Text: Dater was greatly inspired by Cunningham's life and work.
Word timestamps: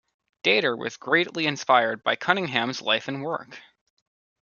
Dater 0.43 0.75
was 0.75 0.97
greatly 0.97 1.45
inspired 1.45 2.01
by 2.01 2.15
Cunningham's 2.15 2.81
life 2.81 3.07
and 3.07 3.21
work. 3.21 3.59